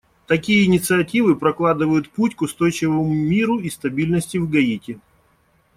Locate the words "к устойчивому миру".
2.35-3.59